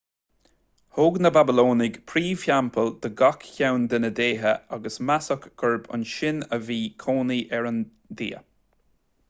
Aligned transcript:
thóg 0.97 1.17
na 1.25 1.29
bablónaigh 1.35 1.99
príomhtheampall 2.11 2.89
do 3.03 3.11
gach 3.19 3.45
ceann 3.57 3.85
dá 3.91 3.99
ndéithe 4.07 4.53
agus 4.79 4.97
measadh 5.11 5.45
gurb 5.65 5.87
ansin 5.99 6.43
a 6.57 6.59
bhí 6.71 6.79
cónaí 7.05 7.39
ar 7.59 7.69
an 7.73 7.83
dia 8.23 8.45